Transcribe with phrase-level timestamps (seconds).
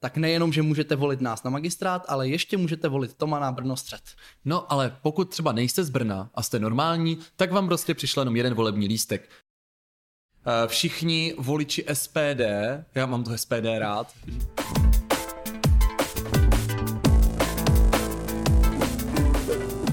[0.00, 3.76] tak nejenom, že můžete volit nás na magistrát, ale ještě můžete volit Toma na Brno
[3.76, 4.00] střed.
[4.44, 8.36] No ale pokud třeba nejste z Brna a jste normální, tak vám prostě přišel jenom
[8.36, 9.28] jeden volební lístek.
[10.46, 12.40] Eh, Všichni voliči SPD,
[12.94, 14.12] já mám to SPD rád,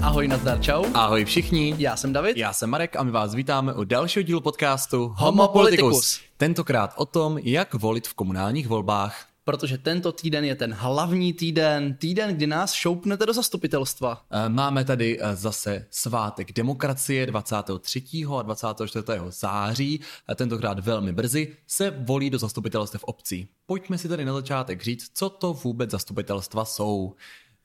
[0.02, 0.84] Ahoj, nazdar, čau.
[0.94, 2.36] ahoj všichni, Já jsem David.
[2.36, 6.20] já jsem Marek a my vás vítáme u dalšího dílu podcastu Homo Politicus.
[6.36, 9.26] Tentokrát o tom, jak volit v komunálních volbách.
[9.48, 14.24] Protože tento týden je ten hlavní týden, týden, kdy nás šoupnete do zastupitelstva.
[14.30, 18.02] Eh, Máme tady eh, zase svátek demokracie 23.
[18.38, 19.04] a 24.
[19.28, 23.48] září, a tentokrát velmi brzy, se volí do zastupitelstev obcí.
[23.66, 27.14] Pojďme si tady na začátek říct, co to vůbec zastupitelstva jsou.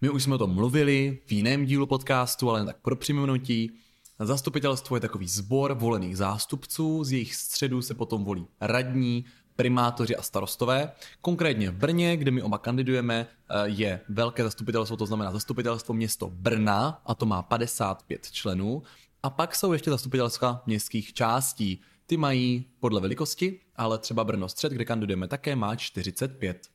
[0.02, 3.72] My už jsme o tom mluvili v jiném dílu podcastu, ale tak pro připomenutí.
[4.20, 9.26] Zastupitelstvo je takový sbor volených zástupců, z jejich středu se potom volí radní,
[9.56, 10.92] primátoři a starostové.
[11.22, 16.30] Konkrétně v Brně, kde my oba kandidujeme, eh, je velké zastupitelstvo, to znamená zastupitelstvo město
[16.30, 18.84] Brna, a to má 55 členů.
[19.24, 21.82] A pak jsou ještě zastupitelstva městských částí.
[22.06, 26.68] Ty mají podle velikosti, ale třeba Brno střed, kde kandidujeme také, má 45.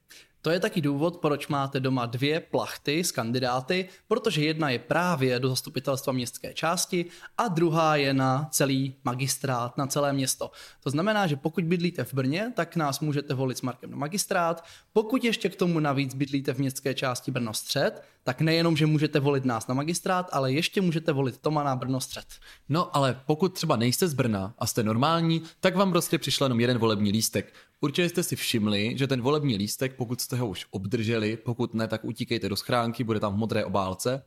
[0.43, 5.41] To je taky důvod, proč máte doma dvě plachty s kandidáty, protože jedna je právě
[5.41, 7.07] do zastupitelstva městské části
[7.39, 10.51] a druhá je na celý magistrát, na celé město.
[10.83, 14.65] To znamená, že pokud bydlíte v Brně, tak nás můžete volit s Markem na magistrát.
[14.93, 19.21] Pokud ještě k tomu navíc bydlíte v městské části Brno střed, tak nejenom, že můžete
[19.21, 22.27] volit nás na magistrát, ale ještě můžete volit Toma na Brno střed.
[22.69, 26.61] No ale pokud třeba nejste z Brna a jste normální, tak vám prostě přišel jenom
[26.61, 27.55] jeden volební lístek.
[27.81, 31.89] Určitě jste si všimli, že ten volební lístek, pokud jste ho už obdrželi, pokud ne,
[31.89, 34.23] tak utíkejte do schránky, bude tam v modré obálce,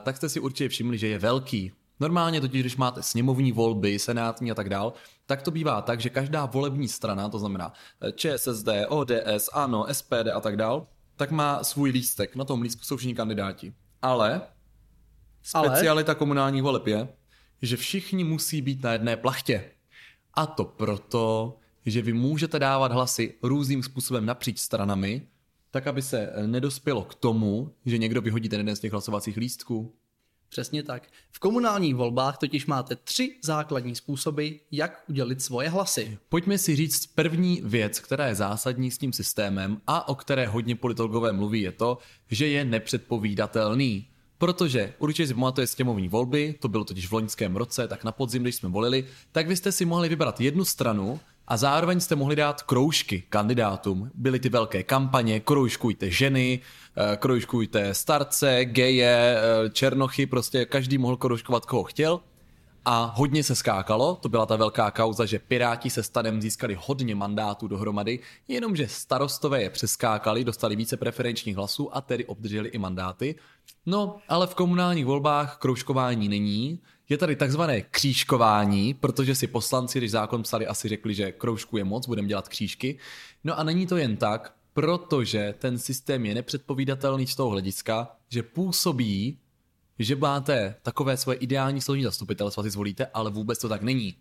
[0.00, 1.72] tak jste si určitě všimli, že je velký.
[2.00, 4.92] Normálně totiž, když máte sněmovní volby, senátní a tak dál,
[5.26, 7.72] tak to bývá tak, že každá volební strana, to znamená
[8.02, 12.36] eh, ČSSD, ODS, ANO, SPD a tak dál, tak má svůj lístek.
[12.36, 13.74] Na tom lístku jsou všichni kandidáti.
[14.02, 14.40] Ale
[15.54, 15.68] Ale?
[15.68, 17.08] specialita komunálních voleb je,
[17.62, 19.70] že všichni musí být na jedné plachtě.
[20.34, 25.22] A to proto, že vy můžete dávat hlasy různým způsobem napříč stranami,
[25.70, 29.94] tak aby se nedospělo k tomu, že někdo vyhodí ten jeden z těch hlasovacích lístků.
[30.48, 31.08] Přesně tak.
[31.30, 36.18] V komunálních volbách totiž máte tři základní způsoby, jak udělit svoje hlasy.
[36.28, 40.76] Pojďme si říct první věc, která je zásadní s tím systémem a o které hodně
[40.76, 41.98] politologové mluví, je to,
[42.30, 44.06] že je nepředpovídatelný.
[44.38, 48.42] Protože určitě si pamatuje sněmovní volby, to bylo totiž v loňském roce, tak na podzim,
[48.42, 51.20] když jsme volili, tak vy jste si mohli vybrat jednu stranu
[51.50, 54.10] a zároveň jste mohli dát kroužky kandidátům.
[54.14, 56.60] Byly ty velké kampaně, kroužkujte ženy,
[56.96, 62.20] eh, kroužkujte starce, geje, eh, černochy, prostě každý mohl kroužkovat, koho chtěl.
[62.84, 67.14] A hodně se skákalo, to byla ta velká kauza, že Piráti se stanem získali hodně
[67.14, 68.18] mandátů dohromady,
[68.48, 73.34] jenomže starostové je přeskákali, dostali více preferenčních hlasů a tedy obdrželi i mandáty.
[73.86, 80.10] No, ale v komunálních volbách kroužkování není, je tady takzvané křížkování, protože si poslanci, když
[80.10, 82.98] zákon psali, asi řekli, že kroužku je moc, budeme dělat křížky.
[83.44, 88.42] No a není to jen tak, protože ten systém je nepředpovídatelný z toho hlediska, že
[88.42, 89.38] působí,
[89.98, 94.14] že máte takové svoje ideální složení zastupitelstva, si zvolíte, ale vůbec to tak není.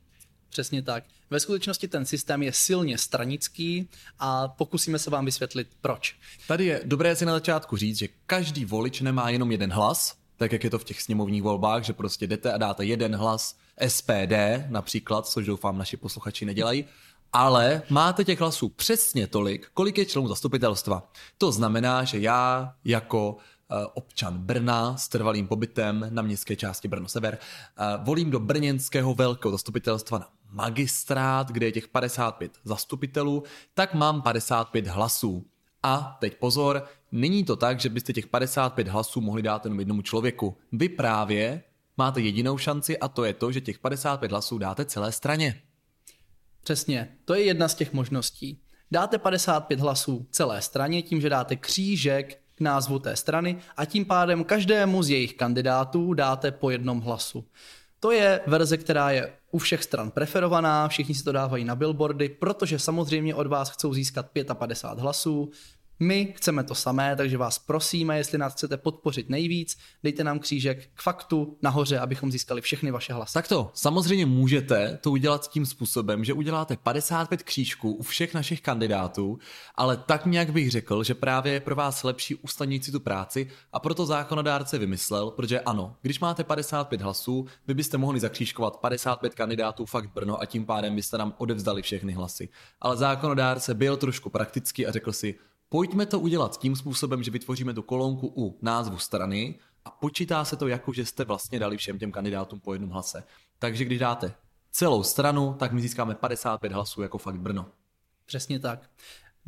[0.50, 1.04] Přesně tak.
[1.30, 3.90] Ve skutečnosti ten systém je silně stranický
[4.20, 6.16] a pokusíme se vám vysvětlit proč.
[6.48, 10.52] Tady je dobré si na začátku říct, že každý volič nemá jenom jeden hlas, tak
[10.52, 13.56] jak je to v těch sněmovních volbách, že prostě jdete a dáte jeden hlas
[13.88, 14.34] SPD
[14.68, 16.86] například, což doufám naši posluchači nedělají,
[17.34, 21.12] ale máte těch hlasů přesně tolik, kolik je členů zastupitelstva.
[21.38, 27.08] To znamená, že já jako eh, občan Brna s trvalým pobytem na městské části Brno
[27.08, 33.94] Sever eh, volím do brněnského velkého zastupitelstva na magistrát, kde je těch 55 zastupitelů, tak
[33.94, 35.46] mám 55 hlasů.
[35.84, 40.02] A teď pozor, není to tak, že byste těch 55 hlasů mohli dát jenom jednomu
[40.02, 40.58] člověku.
[40.72, 41.64] Vy právě
[41.98, 45.62] máte jedinou šanci a to je to, že těch 55 hlasů dáte celé straně.
[46.64, 48.62] Přesně, to je jedna z těch možností.
[48.92, 54.06] Dáte 55 hlasů celé straně tím, že dáte křížek k názvu té strany a tím
[54.06, 57.46] pádem každému z jejich kandidátů dáte po jednom hlasu.
[58.00, 62.30] To je verze, která je u všech stran preferovaná, všichni si to dávají na billboardy,
[62.30, 65.52] protože samozřejmě od vás chcou získat 55 hlasů.
[66.02, 70.90] My chceme to samé, takže vás prosíme, jestli nás chcete podpořit nejvíc, dejte nám křížek
[70.94, 73.34] k faktu nahoře, abychom získali všechny vaše hlasy.
[73.34, 78.62] Tak to, samozřejmě můžete to udělat tím způsobem, že uděláte 55 křížků u všech našich
[78.62, 79.40] kandidátů,
[79.76, 83.48] ale tak nějak bych řekl, že právě je pro vás lepší usnadnit si tu práci
[83.74, 89.36] a proto zákonodárce vymyslel, protože ano, když máte 55 hlasů, vy byste mohli zakřížkovat 55
[89.36, 92.50] kandidátů fakt Brno a tím pádem byste nám odevzdali všechny hlasy.
[92.82, 95.36] Ale zákonodárce byl trošku praktický a řekl si,
[95.70, 100.56] Pojďme to udělat tím způsobem, že vytvoříme tu kolonku u názvu strany a počítá se
[100.56, 103.24] to jako, že jste vlastně dali všem těm kandidátům po jednom hlase.
[103.60, 104.34] Takže když dáte
[104.72, 107.66] celou stranu, tak my získáme 55 hlasů jako fakt Brno.
[108.26, 108.90] Přesně tak.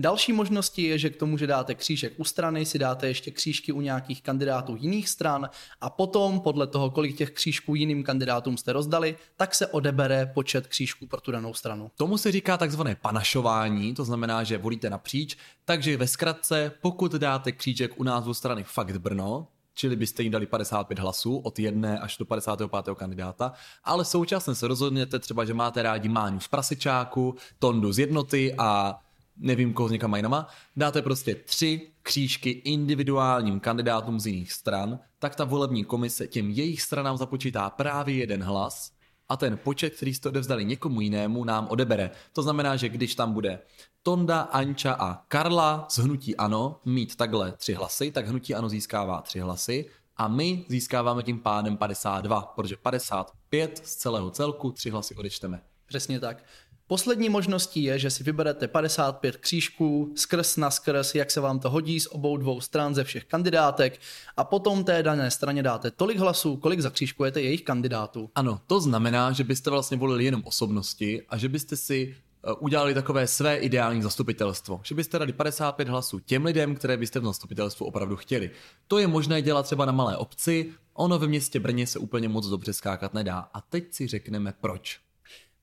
[0.02, 3.72] Další možností je, že k tomu, že dáte křížek u strany, si dáte ještě křížky
[3.72, 5.50] u nějakých kandidátů jiných stran
[5.82, 10.68] a potom podle toho, kolik těch křížků jiným kandidátům jste rozdali, tak se odebere počet
[10.68, 11.92] křížků pro tu danou stranu.
[11.98, 17.52] Tomu se říká takzvané panašování, to znamená, že volíte napříč, takže ve zkratce, pokud dáte
[17.52, 22.18] křížek u názvu strany Fakt Brno, čili byste jim dali 55 hlasů od jedné až
[22.18, 22.96] do 55.
[22.96, 23.54] kandidáta,
[23.84, 29.00] ale současně se rozhodněte třeba, že máte rádi Máňu z Prasečáku, Tondu z jednoty a
[29.42, 35.36] nevím, koho s někam jinama, dáte prostě tři křížky individuálním kandidátům z jiných stran, tak
[35.36, 38.92] ta volební komise těm jejich stranám započítá právě jeden hlas
[39.30, 42.12] a ten počet, který jste odevzdali někomu jinému, nám odebere.
[42.34, 43.60] To znamená, že když tam bude
[44.04, 49.22] Tonda, Anča a Karla z Hnutí Ano mít takhle tři hlasy, tak Hnutí Ano získává
[49.22, 49.86] tři hlasy
[50.18, 55.62] a my získáváme tím pádem 52, protože 55 z celého celku tři hlasy odečteme.
[55.86, 56.44] Přesně tak.
[56.92, 61.70] Poslední možností je, že si vyberete 55 křížků skrz na skrz, jak se vám to
[61.70, 64.00] hodí z obou dvou stran ze všech kandidátek
[64.38, 68.30] a potom té dané straně dáte tolik hlasů, kolik zakřížkujete jejich kandidátů.
[68.36, 72.94] Ano, to znamená, že byste vlastně volili jenom osobnosti a že byste si eh, udělali
[72.94, 74.82] takové své ideální zastupitelstvo.
[74.84, 78.52] Že byste dali 55 hlasů těm lidem, které byste v zastupitelstvu opravdu chtěli.
[78.88, 82.48] To je možné dělat třeba na malé obci, ono ve městě Brně se úplně moc
[82.48, 83.50] dobře skákat nedá.
[83.54, 85.00] A teď si řekneme proč.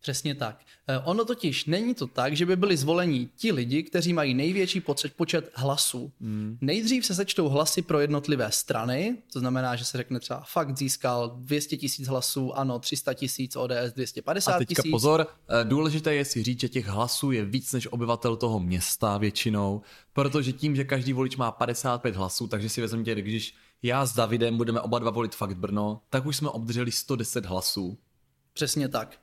[0.01, 0.61] Přesně tak.
[0.89, 4.81] Eh, ono totiž není to tak, že by byli zvoleni ti lidi, kteří mají největší
[4.81, 6.13] počet, počet hlasů.
[6.21, 6.59] Hmm.
[6.61, 11.37] Nejdřív se sečtou hlasy pro jednotlivé strany, to znamená, že se řekne třeba fakt získal
[11.37, 14.55] 200 tisíc hlasů, ano, 300 tisíc, ODS 250 tisíc.
[14.55, 14.91] A teďka tisíc.
[14.91, 19.19] pozor, eh, důležité je si říct, že těch hlasů je víc než obyvatel toho města
[19.19, 24.15] většinou, protože tím, že každý volič má 55 hlasů, takže si vezměte, když já s
[24.15, 27.99] Davidem budeme oba dva volit fakt Brno, tak už jsme obdrželi 110 hlasů.
[28.53, 29.19] Přesně tak.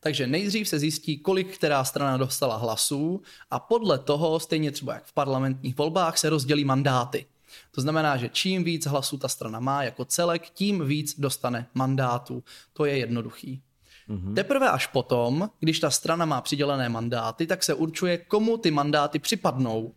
[0.00, 5.04] Takže nejdřív se zjistí, kolik která strana dostala hlasů a podle toho, stejně třeba jak
[5.04, 7.26] v parlamentních volbách, se rozdělí mandáty.
[7.70, 12.44] To znamená, že čím víc hlasů ta strana má jako celek, tím víc dostane mandátů.
[12.72, 13.62] To je jednoduchý.
[14.08, 14.34] Mm-hmm.
[14.34, 19.18] Teprve až potom, když ta strana má přidělené mandáty, tak se určuje, komu ty mandáty
[19.18, 19.92] připadnou.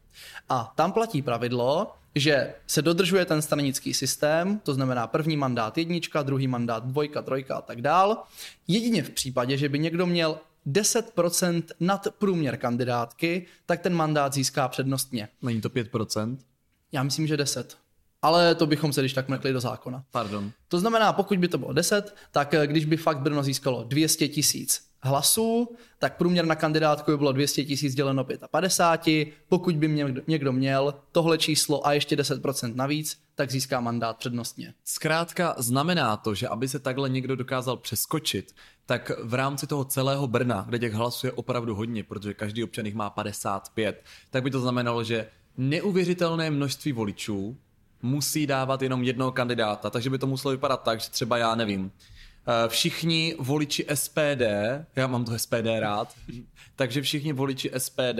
[0.49, 6.23] A tam platí pravidlo, že se dodržuje ten stranický systém, to znamená první mandát jednička,
[6.23, 8.23] druhý mandát dvojka, trojka a tak dál.
[8.67, 14.67] Jedině v případě, že by někdo měl 10% nad průměr kandidátky, tak ten mandát získá
[14.67, 15.29] přednostně.
[15.41, 16.37] Není to 5%?
[16.91, 17.77] Já myslím, že 10.
[18.21, 20.03] Ale to bychom se když tak mrkli do zákona.
[20.11, 20.51] Pardon.
[20.67, 24.27] To znamená, pokud by to bylo 10, tak eh, když by fakt Brno získalo 200
[24.27, 29.27] tisíc hlasů, tak průměr na kandidátku by bylo 200 tisíc děleno 55.
[29.49, 34.73] Pokud by mě někdo měl tohle číslo a ještě 10% navíc, tak získá mandát přednostně.
[34.85, 38.55] Zkrátka znamená to, že aby se takhle někdo dokázal přeskočit,
[38.85, 42.85] tak v rámci toho celého Brna, kde těch hlasů je opravdu hodně, protože každý občan
[42.85, 47.57] jich má 55, tak by to znamenalo, že neuvěřitelné množství voličů
[48.01, 51.91] musí dávat jenom jednoho kandidáta, takže by to muselo vypadat tak, že třeba já nevím,
[52.67, 54.41] všichni voliči SPD,
[54.95, 56.13] já mám to SPD rád,
[56.75, 58.19] takže všichni voliči SPD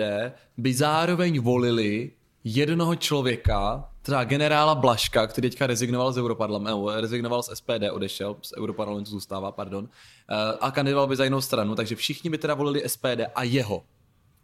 [0.56, 2.10] by zároveň volili
[2.44, 8.52] jednoho člověka, třeba generála Blaška, který teďka rezignoval z Europarlamentu, rezignoval z SPD, odešel, z
[8.58, 12.82] Europarlamentu zůstává, pardon, eh, a kandidoval by za jinou stranu, takže všichni by teda volili
[12.88, 13.84] SPD a jeho.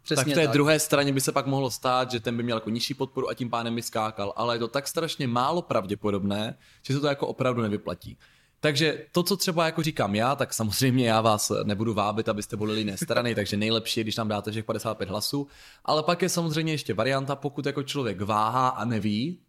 [0.03, 0.53] Přesně tak v té tak.
[0.53, 3.33] druhé straně by se pak mohlo stát, že ten by měl jako nižší podporu a
[3.33, 7.27] tím pánem by skákal, ale je to tak strašně málo pravděpodobné, že se to jako
[7.27, 8.17] opravdu nevyplatí.
[8.59, 12.79] Takže to, co třeba jako říkám já, tak samozřejmě já vás nebudu vábit, abyste volili
[12.79, 15.47] jiné strany, takže nejlepší je, když tam dáte všech 55 hlasů,
[15.85, 19.39] ale pak je samozřejmě ještě varianta, pokud jako člověk váhá a neví,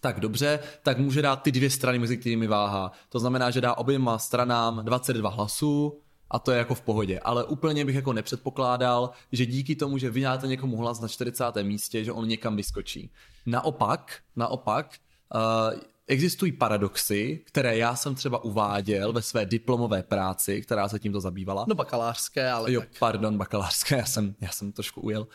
[0.00, 2.92] tak dobře, tak může dát ty dvě strany, mezi kterými váhá.
[3.08, 7.20] To znamená, že dá oběma stranám 22 hlasů, a to je jako v pohodě.
[7.20, 11.44] Ale úplně bych jako nepředpokládal, že díky tomu, že vydáte někomu hlas na 40.
[11.62, 13.10] místě, že on někam vyskočí.
[13.46, 14.98] Naopak, naopak,
[15.34, 21.20] uh, existují paradoxy, které já jsem třeba uváděl ve své diplomové práci, která se tímto
[21.20, 21.64] zabývala.
[21.68, 22.88] No bakalářské, ale Jo, tak.
[22.98, 25.26] pardon, bakalářské, já jsem, já jsem trošku ujel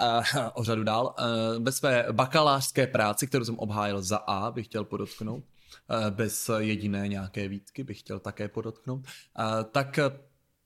[0.00, 0.22] uh,
[0.54, 1.14] o řadu dál.
[1.18, 6.50] Uh, ve své bakalářské práci, kterou jsem obhájil za A, bych chtěl podotknout, uh, bez
[6.58, 9.98] jediné nějaké výtky bych chtěl také podotknout, uh, tak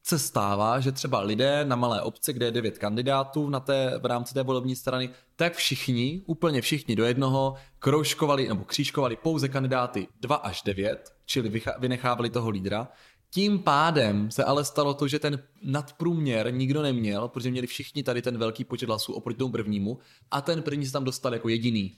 [0.09, 4.07] se stává, že třeba lidé na malé obci, kde je devět kandidátů na té, v
[4.07, 10.09] rámci té volební strany, tak všichni, úplně všichni do jednoho, kroužkovali nebo křížkovali pouze kandidáty
[10.21, 12.89] 2 až 9, čili vynechávali toho lídra.
[13.31, 18.23] Tím pádem se ale stalo to, že ten nadprůměr nikdo neměl, protože měli všichni tady
[18.23, 19.99] ten velký počet hlasů oproti tomu prvnímu
[20.31, 21.97] a ten první se tam dostal jako jediný.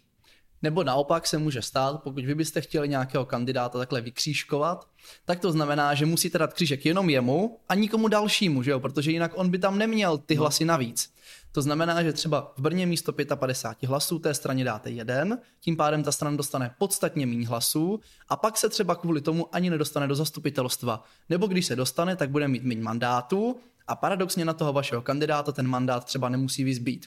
[0.62, 4.88] Nebo naopak se může stát, pokud vy byste chtěli nějakého kandidáta takhle vykřížkovat,
[5.24, 8.80] tak to znamená, že musíte dát křížek jenom jemu a nikomu dalšímu, že jo?
[8.80, 10.40] protože jinak on by tam neměl ty no.
[10.40, 11.12] hlasy navíc.
[11.52, 16.02] To znamená, že třeba v Brně místo 55 hlasů té straně dáte jeden, tím pádem
[16.02, 20.14] ta strana dostane podstatně méně hlasů a pak se třeba kvůli tomu ani nedostane do
[20.14, 21.04] zastupitelstva.
[21.28, 25.52] Nebo když se dostane, tak bude mít méně mandátů a paradoxně na toho vašeho kandidáta
[25.52, 27.06] ten mandát třeba nemusí vyzbít.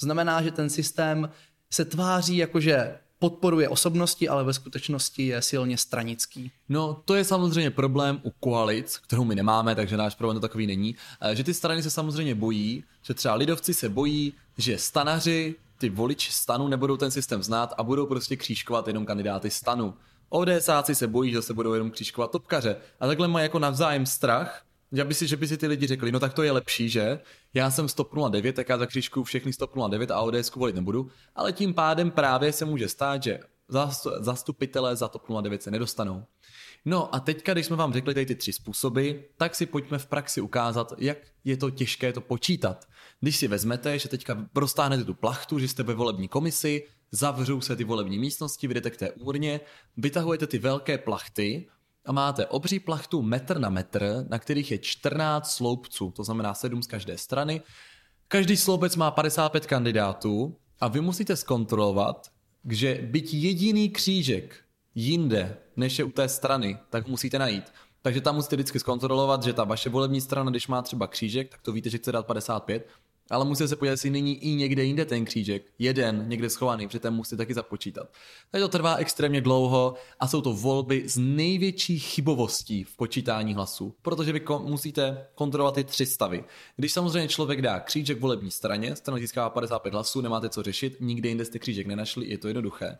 [0.00, 1.28] To znamená, že ten systém
[1.72, 6.50] se tváří jako, že podporuje osobnosti, ale ve skutečnosti je silně stranický.
[6.68, 10.66] No, to je samozřejmě problém u koalic, kterou my nemáme, takže náš problém to takový
[10.66, 15.54] není, eh, že ty strany se samozřejmě bojí, že třeba lidovci se bojí, že stanaři,
[15.78, 19.94] ty voliči stanu nebudou ten systém znát a budou prostě křížkovat jenom kandidáty stanu.
[20.28, 22.76] ODSáci se bojí, že se budou jenom křížkovat topkaře.
[23.00, 24.62] A takhle mají jako navzájem strach,
[24.92, 27.20] že by si, že by si ty lidi řekli, no tak to je lepší, že?
[27.54, 31.10] Já jsem stop 09, tak já za křížku všechny stop 09 a ODS volit nebudu,
[31.34, 33.40] ale tím pádem právě se může stát, že
[34.20, 36.24] zastupitelé za TOP 09 se nedostanou.
[36.84, 40.06] No a teďka, když jsme vám řekli tady ty tři způsoby, tak si pojďme v
[40.06, 42.88] praxi ukázat, jak je to těžké to počítat.
[43.20, 47.76] Když si vezmete, že teďka prostáhnete tu plachtu, že jste ve volební komisi, zavřou se
[47.76, 49.60] ty volební místnosti, vyjdete k té úrně,
[49.96, 51.68] vytahujete ty velké plachty,
[52.04, 56.82] a máte obří plachtu metr na metr, na kterých je 14 sloupců, to znamená 7
[56.82, 57.62] z každé strany.
[58.28, 62.32] Každý sloupec má 55 kandidátů a vy musíte zkontrolovat,
[62.70, 64.56] že byť jediný křížek
[64.94, 67.64] jinde, než je u té strany, tak musíte najít.
[68.02, 71.62] Takže tam musíte vždycky zkontrolovat, že ta vaše volební strana, když má třeba křížek, tak
[71.62, 72.88] to víte, že chce dát 55,
[73.30, 76.98] ale musíte se podívat, jestli není i někde jinde ten křížek, jeden, někde schovaný, protože
[76.98, 78.10] ten musíte taky započítat.
[78.50, 83.94] Takže to trvá extrémně dlouho a jsou to volby z největší chybovostí v počítání hlasů,
[84.02, 86.44] protože vy ko- musíte kontrolovat ty tři stavy.
[86.76, 91.28] Když samozřejmě člověk dá křížek volební straně, strana získává 55 hlasů, nemáte co řešit, nikde
[91.28, 92.98] jinde jste křížek nenašli, je to jednoduché.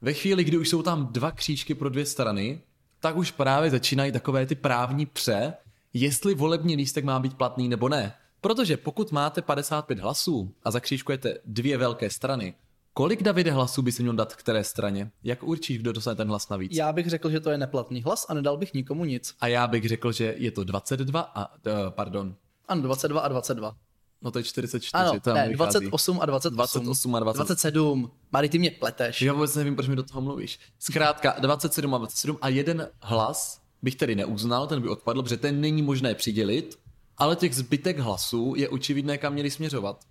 [0.00, 2.60] Ve chvíli, kdy už jsou tam dva křížky pro dvě strany,
[3.00, 5.54] tak už právě začínají takové ty právní pře,
[5.92, 8.14] jestli volební lístek má být platný nebo ne.
[8.40, 12.54] Protože pokud máte 55 hlasů a zakřížkujete dvě velké strany,
[12.92, 15.10] kolik Davide hlasů by si měl dát které straně?
[15.24, 16.72] Jak určíš, kdo dostane ten hlas navíc?
[16.74, 19.34] Já bych řekl, že to je neplatný hlas a nedal bych nikomu nic.
[19.40, 22.34] A já bych řekl, že je to 22 a, uh, pardon.
[22.68, 23.76] Ano, 22 a 22.
[24.22, 24.90] No to je 44.
[24.94, 26.56] Ano, to ne, 28 a 28.
[26.56, 27.36] 28 a 20.
[27.38, 28.10] 27.
[28.32, 29.22] Mari, ty mě pleteš.
[29.22, 30.58] Já vůbec nevím, proč mi do toho mluvíš.
[30.78, 35.60] Zkrátka 27 a 27 a jeden hlas bych tedy neuznal, ten by odpadl, protože ten
[35.60, 36.78] není možné přidělit,
[37.18, 40.04] ale těch zbytek hlasů je očividné, kam měli směřovat.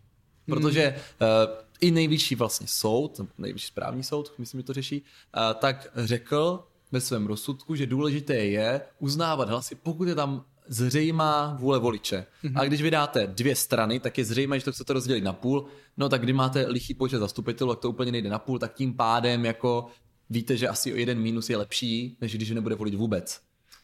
[0.46, 1.00] Protože hmm.
[1.22, 6.64] uh, i nejvyšší vlastně soud, nejvyšší správní soud, myslím, že to řeší, uh, tak řekl
[6.92, 12.26] ve svém rozsudku, že důležité je uznávat hlasy, pokud je tam zřejmá vůle voliče.
[12.44, 12.60] Mm-hmm.
[12.60, 15.68] A když vydáte dvě strany, tak je zřejmé, že to chcete rozdělit na půl.
[15.98, 18.94] No tak kdy máte lichý počet zastupitelů, tak to úplně nejde na půl, tak tím
[18.94, 19.88] pádem jako
[20.30, 23.42] víte, že asi o jeden mínus je lepší, než když nebude volit vůbec.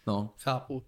[0.07, 0.29] No.
[0.37, 0.83] Chápu.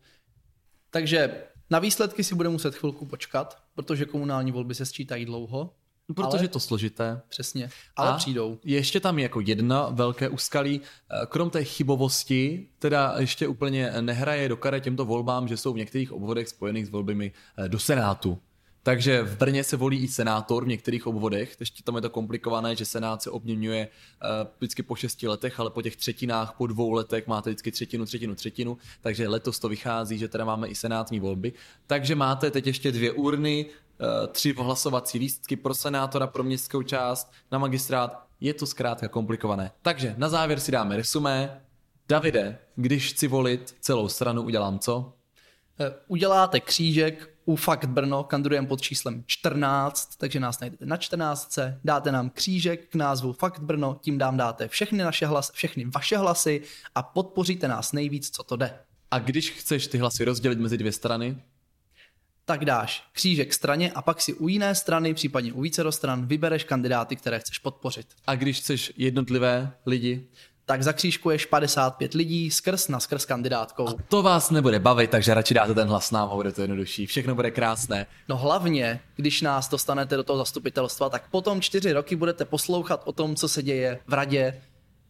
[0.90, 5.74] Takže na výsledky si bude muset chvilku počkat, protože komunální volby se sčítají dlouho.
[6.16, 7.22] Protože ale, je to složité.
[7.28, 8.60] Přesně, ale a přijdou.
[8.64, 10.82] Ještě tam je jako jedna velké úskalí.
[11.28, 16.12] Krom té chybovosti, teda ještě úplně nehraje do kare těmto volbám, že jsou v některých
[16.12, 18.40] obvodech spojených s volbami eh, do Senátu.
[18.86, 22.76] Takže v Brně se volí i senátor v některých obvodech, ještě tam je to komplikované,
[22.76, 26.92] že senát se obměňuje uh, vždycky po šesti letech, ale po těch třetinách, po dvou
[26.92, 31.20] letech máte vždycky třetinu, třetinu, třetinu, takže letos to vychází, že teda máme i senátní
[31.20, 31.54] volby.
[31.88, 37.32] Takže máte teď ještě dvě urny, uh, tři hlasovací lístky pro senátora, pro městskou část,
[37.52, 39.72] na magistrát, je to zkrátka komplikované.
[39.82, 41.62] Takže na závěr si dáme resumé.
[42.10, 45.14] Davide, když chci volit celou stranu, udělám co?
[45.80, 51.60] Eh, uděláte křížek u Fakt Brno, kandidujeme pod číslem 14, takže nás najdete na 14,
[51.84, 56.18] dáte nám křížek k názvu Fakt Brno, tím dám dáte všechny naše hlasy, všechny vaše
[56.18, 56.62] hlasy
[56.96, 58.80] a podpoříte nás nejvíc, co to jde.
[59.12, 61.38] A když chceš ty hlasy rozdělit mezi dvě strany?
[62.46, 66.64] Tak dáš křížek straně a pak si u jiné strany, případně u více stran, vybereš
[66.64, 68.08] kandidáty, které chceš podpořit.
[68.28, 70.28] A když chceš jednotlivé lidi?
[70.66, 73.88] Tak zakřížkuješ 55 lidí skrz na skrz kandidátkou.
[73.88, 77.06] A to vás nebude bavit, takže radši dáte ten hlas nám a bude to jednodušší.
[77.06, 78.06] Všechno bude krásné.
[78.30, 83.12] No hlavně, když nás dostanete do toho zastupitelstva, tak potom čtyři roky budete poslouchat o
[83.12, 84.62] tom, co se děje v radě,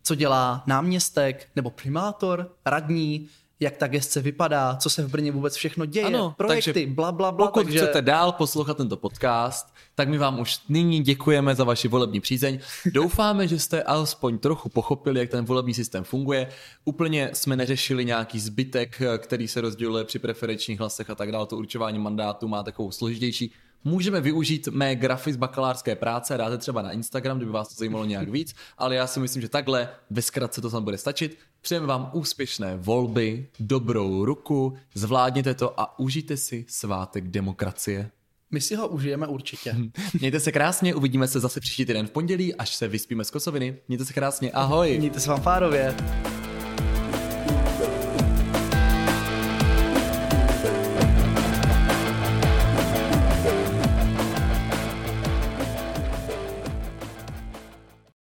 [0.03, 3.27] co dělá náměstek nebo primátor, radní,
[3.63, 7.11] jak ta gestce vypadá, co se v Brně vůbec všechno děje, Ano, projekty, takže bla,
[7.11, 7.47] bla, bla.
[7.47, 7.79] Pokud takže...
[7.79, 12.59] chcete dál poslouchat tento podcast, tak my vám už nyní děkujeme za vaši volební přízeň.
[12.85, 16.49] Doufáme, že jste alespoň trochu pochopili, jak ten volební systém funguje.
[16.85, 21.47] Úplně jsme neřešili nějaký zbytek, který se rozděluje při preferenčních hlasech a tak dále.
[21.47, 23.53] To určování mandátu má takovou složitější
[23.83, 28.05] Můžeme využít mé grafy z bakalářské práce, dáte třeba na Instagram, kdyby vás to zajímalo
[28.05, 31.37] nějak víc, ale já si myslím, že takhle ve zkratce to tam bude stačit.
[31.61, 38.11] Přejeme vám úspěšné volby, dobrou ruku, zvládněte to a užijte si svátek demokracie.
[38.51, 39.75] My si ho užijeme určitě.
[40.19, 43.77] Mějte se krásně, uvidíme se zase příští týden v pondělí, až se vyspíme z kosoviny.
[43.87, 44.97] Mějte se krásně, ahoj.
[44.97, 45.95] Mějte se vám fárově.